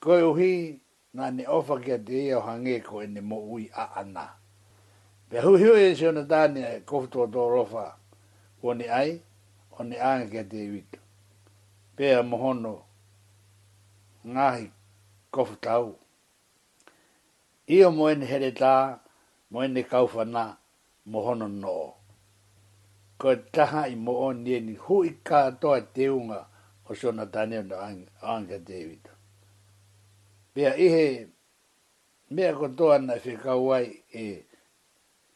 [0.00, 0.52] koe uhi
[1.14, 4.26] nga ne ofa kia te ia o hange ko ene mo ui a ana.
[5.28, 7.86] Pea hu hiu e se o na tāne e kofutua tō rofa,
[8.62, 9.18] o ne ai,
[9.78, 11.00] o ne anga kia te wita
[11.96, 12.82] pea mohono
[14.26, 14.70] ngahi
[15.30, 15.96] kofutau.
[17.66, 18.98] Ia moen here tā,
[19.50, 20.56] moen ne kaufana
[21.06, 21.94] mohono no.
[23.18, 26.42] Ko taha i moon nie ni hu i kātoa teunga
[26.88, 27.76] o sona tāneo no
[28.22, 29.08] Anga David.
[30.54, 31.26] Pea ihe
[32.30, 34.42] mea kotoa na e kauai e.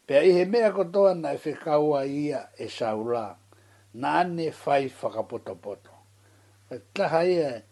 [0.07, 3.37] Pea ihe mea kotoa na e kauai ia e saula.
[3.95, 5.90] Na ane fai whakapotopoto
[6.79, 7.63] taha ia eh,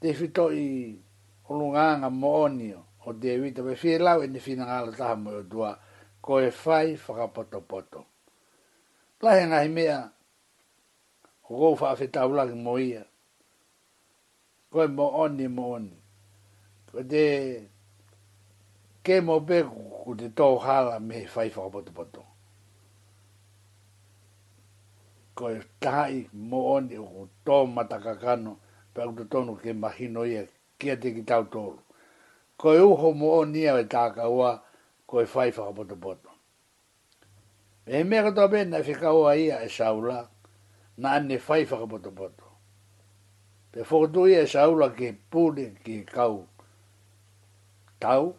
[0.00, 0.96] te fito i
[1.48, 2.72] ulunganga mooni
[3.04, 5.72] o Dewita, pe fie lau e ni fina ngala taha mo o dua,
[6.24, 8.00] ko e fai whakapoto poto.
[9.22, 9.98] Lahe ngahi mea,
[11.50, 13.04] o gou wha awhi taulangi mo ia,
[14.70, 15.92] ko e mooni mooni,
[16.92, 17.24] ko te
[19.04, 19.16] ke
[19.48, 19.56] pe
[20.02, 22.31] ku te tō hala me fai whakapoto
[25.34, 28.52] ko e tai mo ni e o tō matakakano
[28.94, 30.42] pe au te tonu ke mahi noia
[30.78, 31.48] ke te ki tau
[32.56, 34.60] Ko e uho mo oni au e tāka ua
[35.06, 36.30] ko e whai whakapoto poto.
[37.86, 40.28] E he mea katoa bēna e whika ua ia e saula
[40.96, 42.44] na ane whai whakapoto poto.
[43.72, 46.46] Pe whakatu ia e saula ke pūne ki kau
[47.98, 48.36] tau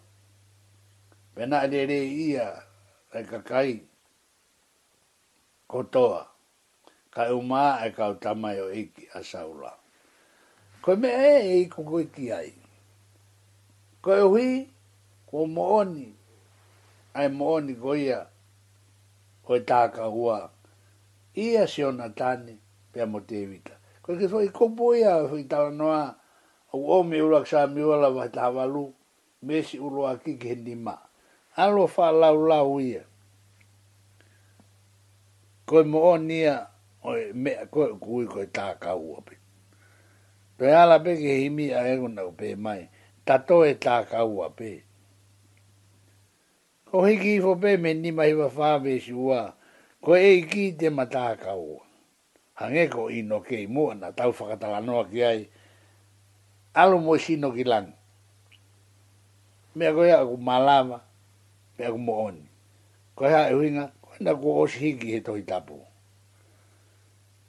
[1.35, 2.53] pe na ane re ia
[3.17, 3.81] e kakai
[5.67, 5.67] kotoa.
[6.23, 6.32] Kotoa
[7.13, 9.71] ka e umā e ka o tamai o iki a saula.
[10.81, 12.51] Ko me e e i kuku iki ai.
[14.01, 14.49] Ko e hui,
[15.29, 16.09] ko mooni,
[17.13, 18.19] ai mooni ko ia,
[19.45, 20.49] ko e tāka hua,
[21.37, 22.57] ia si o na tāne,
[22.91, 23.73] pia mo te evita.
[24.01, 26.03] Ko e kiswa i kupu ia, o i tāra noa,
[26.73, 28.89] o omi ura ksā miwala vai tāwalu,
[29.45, 30.97] mesi uroa ki ki he nima.
[31.55, 33.05] Alo wha lau lau ia.
[35.69, 36.72] Koe mo o nia,
[37.03, 39.35] oi me ko ku ko ta ka u ape
[40.57, 42.83] pe ala pe ke hi mi a e ko nau pe mai
[43.27, 44.71] tato to e ta ka ape
[46.87, 49.39] ko hi ki fo pe me ni mai wa fa be shua
[50.03, 51.83] ko e ki te ma ta ka u
[52.59, 55.41] hange ko i no ke mu na tau fa ka ta no ki ai
[56.81, 57.85] alu mo si no ki lan
[59.75, 60.97] me ko ya ku malama
[61.77, 62.37] me ko mo on
[63.17, 65.83] ko ha e winga ko na ko o shi ki to tapu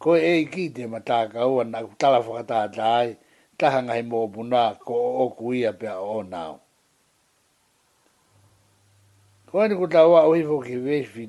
[0.05, 3.09] ko e ki te mata ka o na tala fa ta dai
[3.59, 6.41] ta hanga he mo buna ko o kuia pe o na
[9.49, 11.25] ko ni ku ta wa o ivo ki ve fi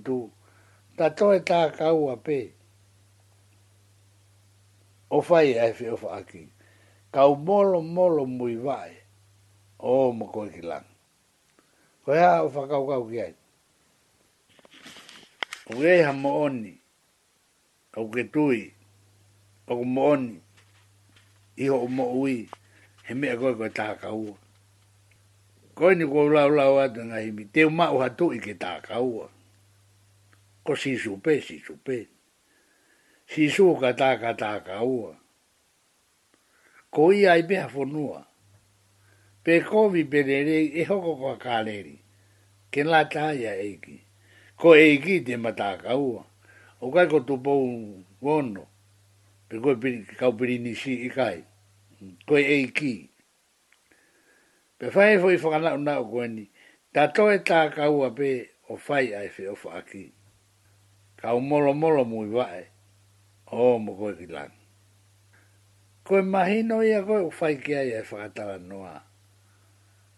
[0.99, 2.39] ta to e ta ka o pe
[5.07, 6.43] o fai e fi o fa aki
[7.15, 8.91] ka o molo molo mui vai
[9.79, 10.87] o mo ko ki lang
[12.03, 13.33] ko ya o fa ka ka ki ai
[15.65, 16.77] Ue ha mo'oni
[17.95, 18.61] au ke tui,
[19.71, 20.39] au mooni,
[21.63, 22.37] iho o mooi,
[23.07, 24.35] he mea koe koe tāka ua.
[25.75, 28.95] Koe ni koe lau lau atu ngā himi, te o mao hatu i ke tāka
[29.13, 29.27] ua.
[30.65, 31.97] Ko si supe, si supe.
[33.31, 35.11] Si su ka tāka tāka ua.
[36.93, 38.21] Ko i ai pēha whanua.
[39.45, 41.97] Pē kōwi pērere e hoko koa kāleri.
[42.71, 43.97] Ken la tāia eiki.
[44.59, 46.23] Ko eiki te mataka ua.
[46.23, 46.23] ua
[46.81, 48.63] o kai ko tu pou wono
[49.49, 51.37] pe koe pi ka pi ni si i kai
[52.27, 52.93] koe e ki
[54.81, 56.45] pe fai fo e i fanga na o ko ni
[56.93, 58.29] ta to ta ka u pe
[58.67, 60.03] o fai ai fe o fa ki
[61.21, 62.63] ka u molo molo mu i vae
[63.47, 64.51] o mo koe ki lan
[66.05, 68.95] ko mahino ia koe u fai ki ai e fanga noa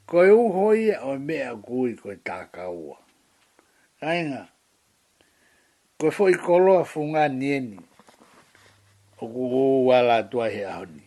[0.10, 2.93] koe e u hoi o mea kui koe ta ka u
[4.02, 4.57] a
[6.00, 7.78] koe fo i koloa fu ngā nieni,
[9.18, 11.02] o ku o wala tua he ahoni.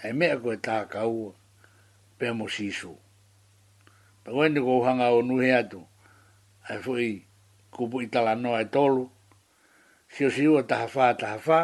[0.00, 1.30] Hei mea koe tā kaua,
[2.18, 2.92] pē mo sisu.
[4.22, 5.80] Pa koe ni kou hanga o nuhe atu,
[6.68, 7.08] hei fo i
[7.74, 9.02] kupu i tala noa e tolu,
[10.12, 11.58] si o siua taha wha taha wha,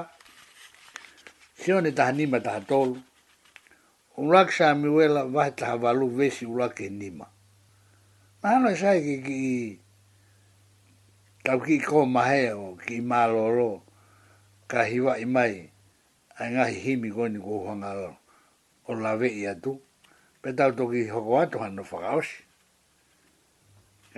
[1.63, 2.97] si o ne taha nima taha tolu,
[4.19, 7.27] un lak sa miwela vahe taha valu vesi u lak e nima.
[8.43, 9.55] Mahano e sai ki ki i
[11.45, 13.81] tau ki ko mahe o ki malolo
[14.69, 15.71] ka hiwa i mai
[16.37, 18.13] a ngahi himi goni ko hanga
[18.89, 19.81] o lawe i atu
[20.45, 22.45] pe tau toki hoko atu hano whakaoshi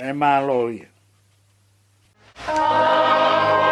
[0.02, 0.82] e malo i
[2.50, 3.71] ah.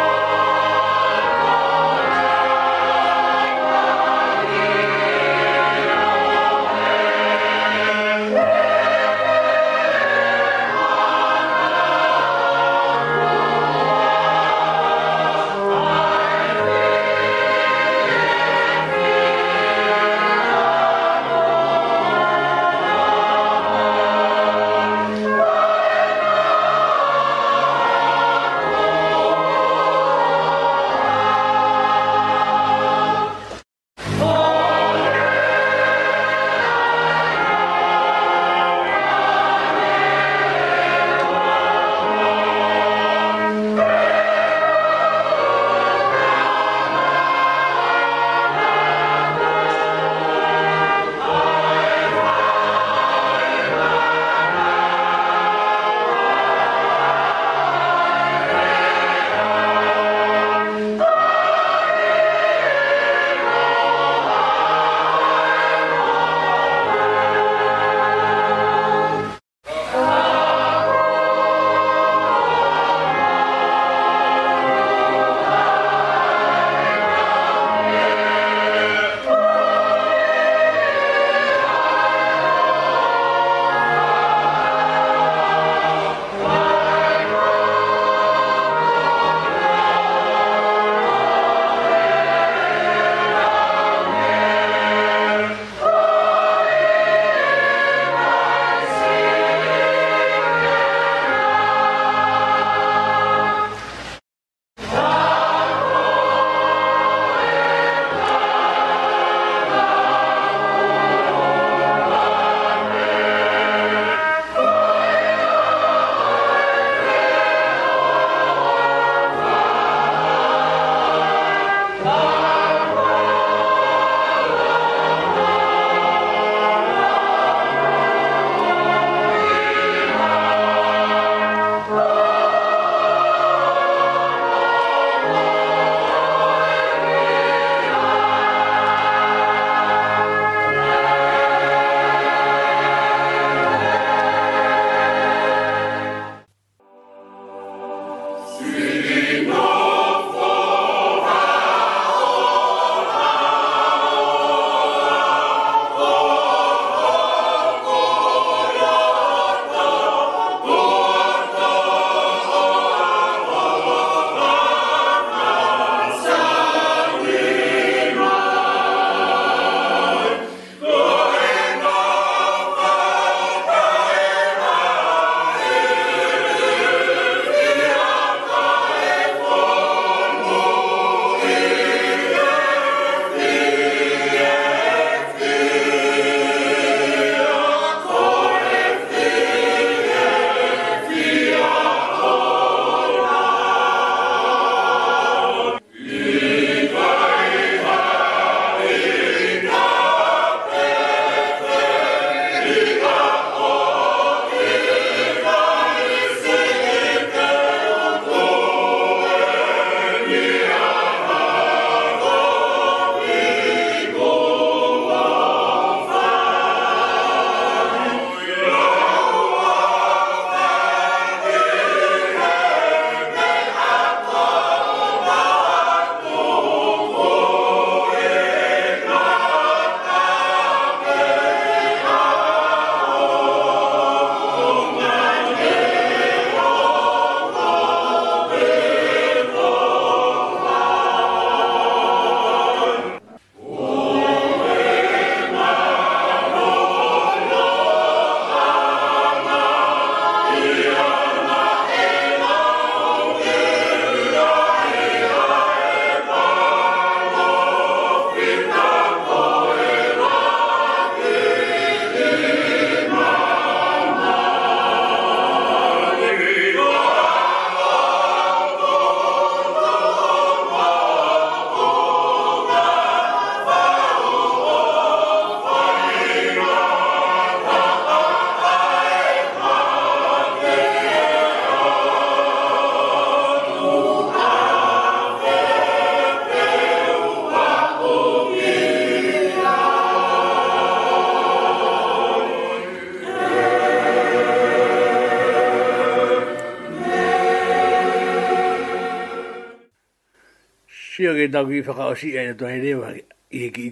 [301.51, 303.21] tau ki whaka o sika i tō he rewa i
[303.61, 303.87] he ki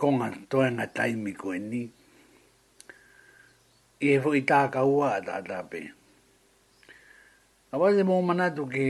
[0.00, 1.82] konga toa ngā taimi koe ni.
[4.00, 5.82] I he fwoi tā kaua a tātāpe.
[7.72, 8.86] A wate mō manatu ke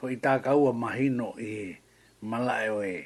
[0.00, 1.74] fwoi tā kaua mahino i
[2.22, 2.96] malae o he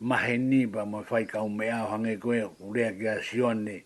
[0.00, 3.78] maheni pa mō whai kau me au hange koe urea ki a sione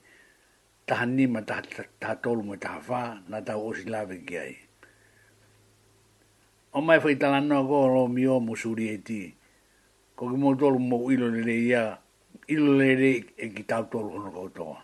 [0.90, 4.52] tahanima tahatolu mō tahawha nā tau osi lawe ki ai.
[4.54, 4.66] Tahanima
[6.72, 9.34] o mai fai tala noa ko lo mi o mo suri e ti.
[10.16, 11.98] Ko ki mo tolu mo ilo le le ia,
[12.48, 14.78] ilo le le e ki lu tolu hono ko toa.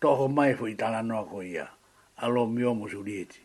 [0.00, 1.68] Toho mai fai tala noa ko ia,
[2.16, 3.40] a lo mi o mo suri e ti.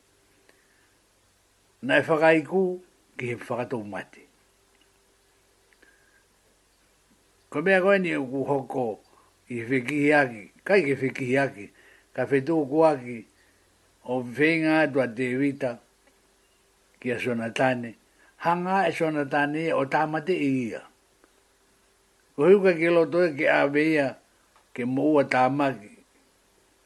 [1.84, 2.80] Na e whakai ku,
[3.18, 4.24] ki he whakato mate.
[7.50, 9.00] Ko mea koe ni u hoko
[9.50, 11.66] i whekihi aki, kai ke whekihi aki,
[12.14, 13.18] ka whetuku aki,
[14.06, 15.76] o whenga do te witaa,
[17.02, 17.96] ki a sona tane.
[18.46, 20.82] Hanga e sona tane o tamate i ia.
[22.38, 24.08] Ko hiuka ki loto e ki aveia
[24.74, 25.90] ke mua tamaki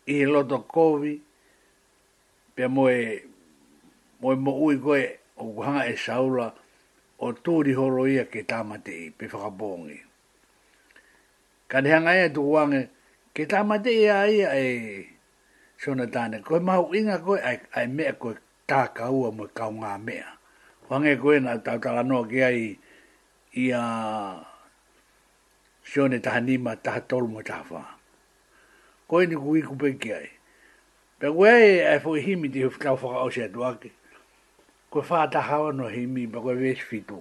[0.07, 1.13] i loto kovi
[2.55, 2.95] pe moe
[4.23, 5.01] moe moe koe
[5.41, 6.47] o kuhanga e saula
[7.19, 9.99] o tūri horo ia ke tamate i pe whakabongi.
[11.69, 12.81] Ka nehanga ia e tu wange
[13.35, 14.71] ke tamate ia ia e
[15.83, 16.37] sona tane.
[16.47, 18.35] Koe mahu inga koe ai, ai mea koe
[18.67, 20.29] takaua mo kau ngā mea.
[20.89, 22.61] Whange koe na tau tala noa ki ai
[23.57, 23.83] i a
[25.85, 27.83] sione taha nima taha tolu mo taha wha.
[29.07, 30.29] Koe ni kui kupe ki ai.
[31.19, 33.91] Pea koe ai e fwoi himi ti hufkau whaka ose atu ake.
[34.91, 37.19] Koe wha taha wano himi pa koe vees fitu.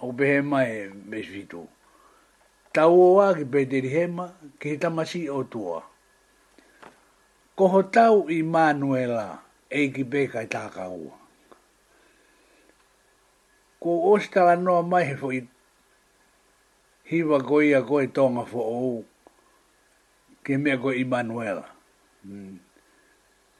[0.00, 1.66] Au pehe mai vees fitu.
[2.72, 4.26] Tau o ake pe hema
[4.58, 5.82] ki hitamasi o tua.
[7.58, 8.42] Koho tau i Manuela.
[8.42, 11.12] Koho tau i Manuela e ki peka i tāka ua.
[13.80, 15.42] Ko ostara noa mai he fo i
[17.10, 19.04] hiwa goi a goi tonga fo ou
[20.44, 21.68] ke mea goi Immanuela.
[22.26, 22.58] Mm.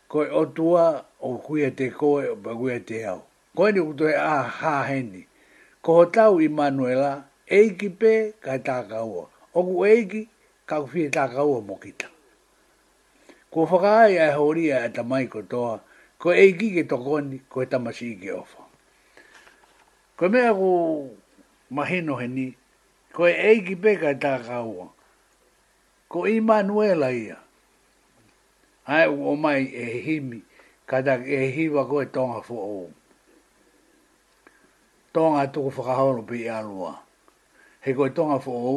[0.09, 3.23] Ko e otua o kui e te koe o pa kui e te au.
[3.57, 5.27] Ko e ni kuto e a ha heni.
[5.83, 9.27] Ko ho tau Immanuela e ki pe ka tāka ua.
[9.55, 10.23] O ku e ki
[10.67, 12.07] ka kufi i tāka ua mokita.
[13.53, 15.81] Ko whakaai e horia e tamai kotoa
[16.19, 18.59] ko e gige to koni ko e ta masi ge ofo
[20.19, 20.71] ko me ago
[21.77, 22.47] maheno he ni
[23.15, 24.85] ko e gi be ga ta ga o
[26.11, 27.39] ko i manuela ia
[28.95, 30.39] ai o mai e himi
[30.91, 32.81] kada e hiwa ko e tonga fo o
[35.15, 36.03] tonga to ko fa ha
[36.61, 36.93] alua
[37.85, 38.77] he ko e tonga fo o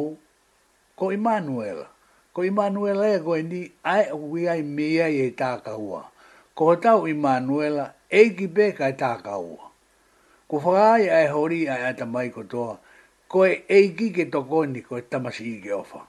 [0.98, 1.86] ko i manuela
[2.34, 6.11] ko i manuela e ko ni ai wi ai mia e ta ua
[6.54, 9.70] ko tau i Manuela e ki pe ka e tākaua.
[10.48, 12.76] Ko whakai ai hori ai ata mai kotoa,
[13.28, 16.02] ko e e ki ke toko ni ko e tamasi i ke ofa.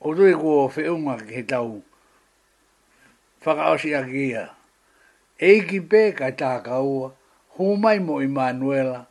[0.00, 1.82] O tui ko o whiunga ki he tau
[3.42, 4.44] whakaosi a kia,
[5.38, 7.10] e ki pe ka e tākaua,
[7.58, 9.06] humai mo i Manuela,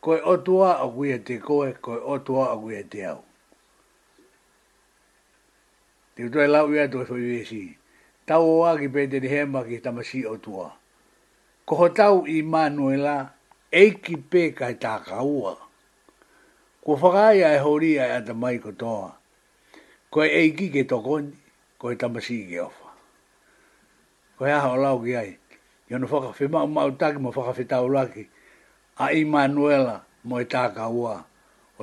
[0.00, 3.22] ko e otua a kuia te koe, ko e otua a kuia te au.
[6.16, 7.60] Tiu tue lau ia tue whiwesi.
[7.70, 7.79] Tiu
[8.30, 10.70] tau o agi pete ni hema ki tamasi o tua.
[11.66, 13.34] Koho tau i Manuela,
[13.74, 15.58] eiki pē kai tā kaua.
[16.82, 19.10] Ko whakaia e horia e ata mai kotoa.
[20.14, 21.34] Ko e eiki ke tokoni,
[21.78, 22.88] ko e tamasi ke ofa.
[24.38, 25.34] Ko e aha o lau ki ai.
[25.90, 28.28] Yo no whakawhima o mautaki mo whakawhitau laki.
[29.02, 31.18] A i Manuela mo e tā kaua.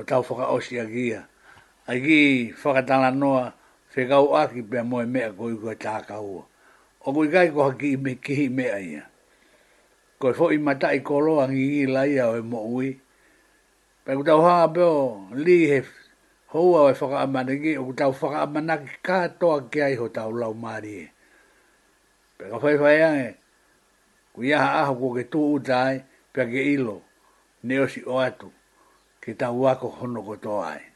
[0.04, 1.22] tau whakaosi a gia.
[1.86, 3.52] A gi whakatala noa
[3.98, 6.44] se gau aki pe moe mea koi kua tāka hua.
[7.02, 9.02] O kui kai koha ki me kihi mea ia.
[10.22, 12.90] Koi fo i matai koloa ngi ngi laia o e mo ui.
[14.04, 14.94] Pai kutau hanga peo
[15.42, 15.78] li he
[16.54, 20.30] hoa e o e whaka amanaki o kutau whaka amanaki kātoa ki ai ho tau
[20.40, 21.06] lau maari e.
[22.38, 23.28] Pai ka whai whai ange,
[24.32, 25.94] ku aha aho kua ke tū utai
[26.32, 26.96] pia ke ilo
[27.66, 28.46] neosi o atu
[29.22, 30.87] ki tau wako hono kotoa ai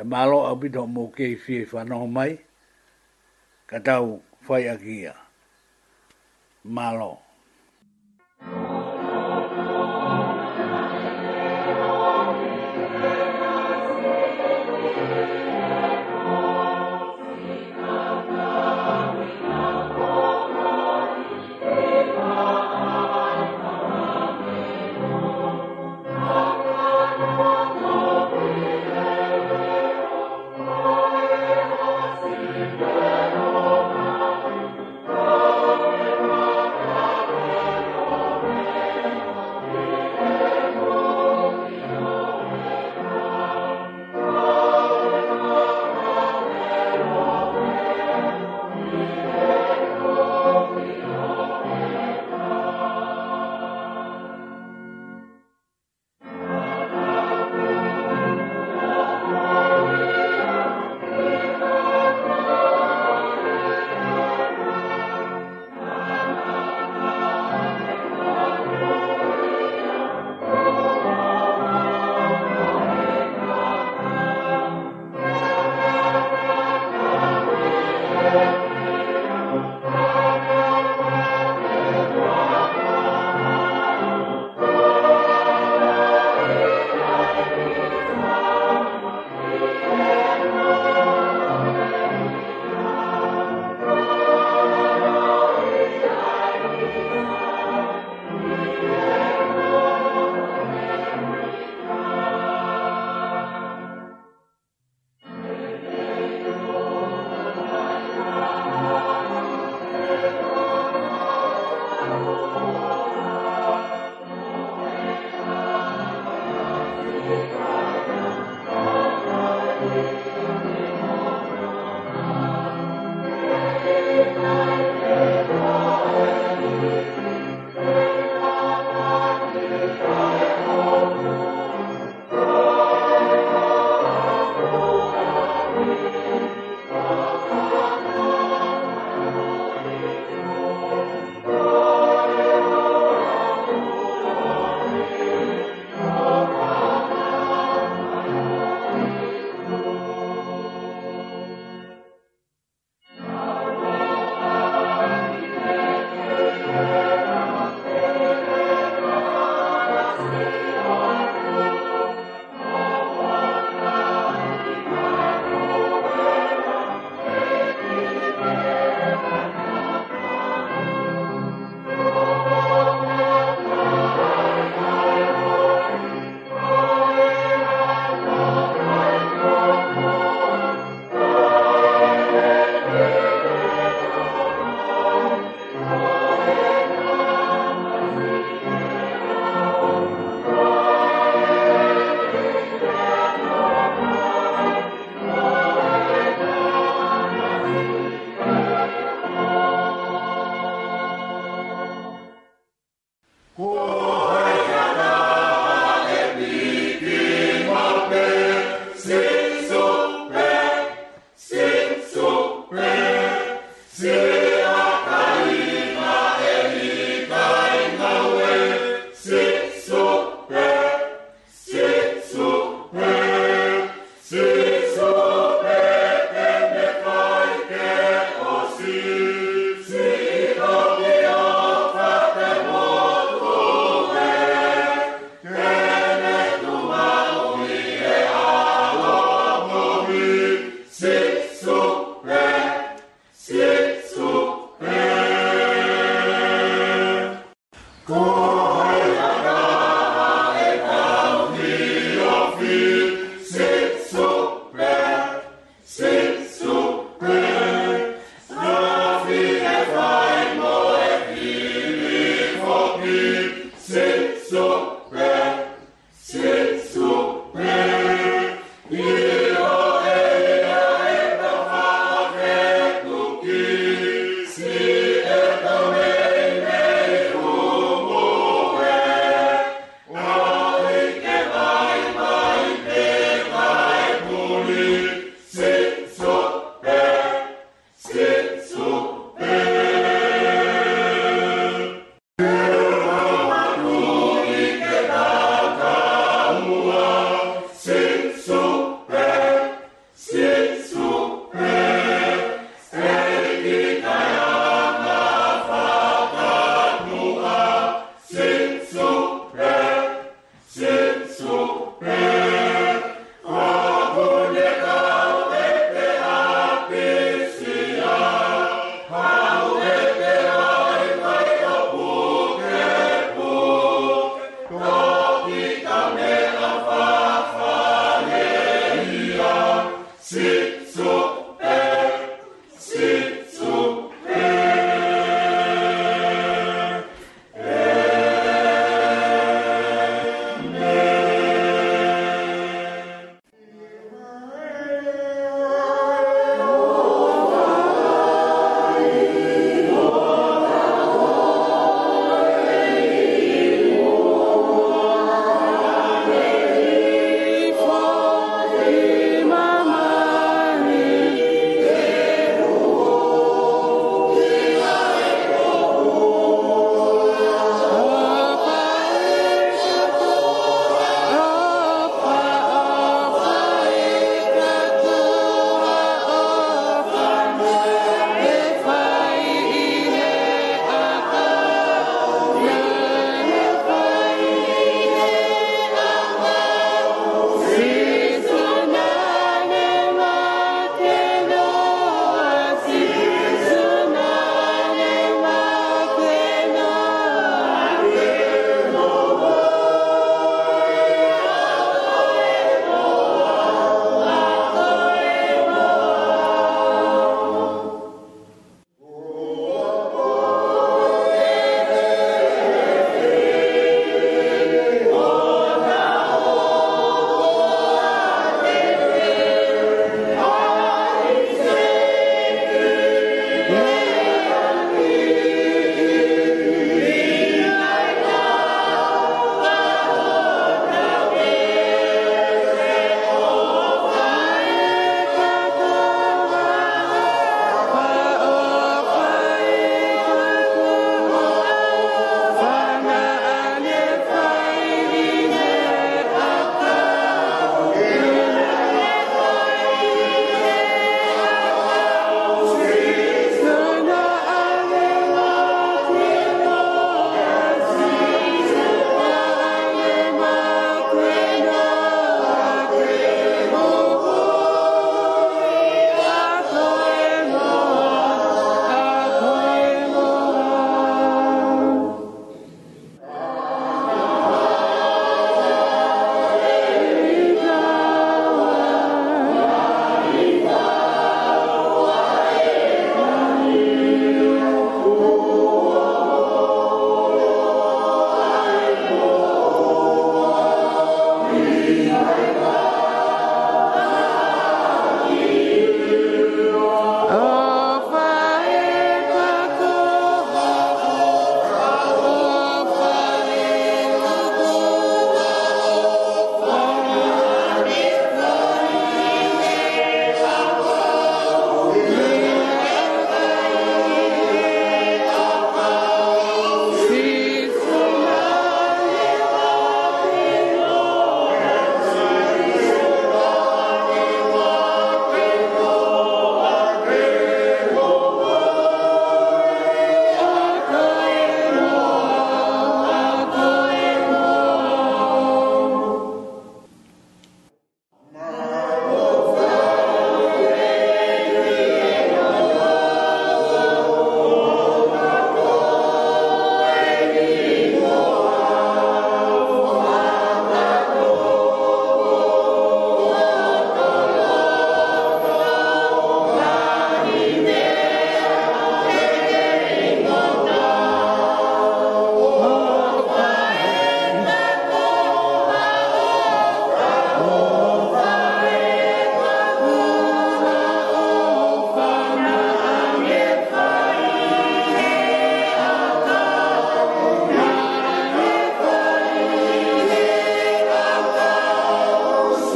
[0.00, 2.32] e malo a bit mo ke fi fa no mai
[3.68, 4.06] ka tau
[4.46, 4.76] fai a
[6.76, 7.12] malo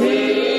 [0.01, 0.50] see.